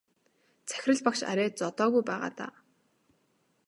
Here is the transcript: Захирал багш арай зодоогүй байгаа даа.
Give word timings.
Захирал 0.71 1.01
багш 1.07 1.21
арай 1.31 1.49
зодоогүй 1.59 2.03
байгаа 2.09 2.31
даа. 2.39 2.53